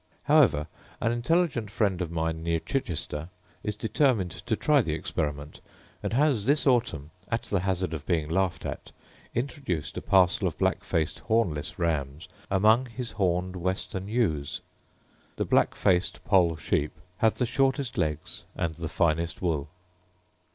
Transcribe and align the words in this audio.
However, 0.23 0.65
an 0.99 1.11
intelligent 1.11 1.69
friend 1.69 2.01
of 2.01 2.09
mine 2.09 2.41
near 2.41 2.59
Chichester 2.59 3.29
is 3.61 3.75
determined 3.75 4.31
to 4.31 4.55
try 4.55 4.81
the 4.81 4.95
experiment; 4.95 5.61
and 6.01 6.11
has 6.13 6.45
this 6.45 6.65
autumn, 6.65 7.11
at 7.29 7.43
the 7.43 7.59
hazard 7.59 7.93
of 7.93 8.07
being 8.07 8.27
laughed 8.27 8.65
at, 8.65 8.91
introduced 9.35 9.95
a 9.99 10.01
parcel 10.01 10.47
of 10.47 10.57
black 10.57 10.83
faced 10.83 11.19
hornless 11.19 11.77
rams 11.77 12.27
among 12.49 12.87
his 12.87 13.11
horned 13.11 13.55
western 13.55 14.07
ewes. 14.07 14.61
The 15.35 15.45
black 15.45 15.75
faced 15.75 16.25
poll 16.25 16.55
sheep 16.55 16.93
have 17.17 17.37
the 17.37 17.45
shortest 17.45 17.95
legs 17.95 18.43
and 18.55 18.73
the 18.73 18.89
finest 18.89 19.39
wool. 19.39 19.69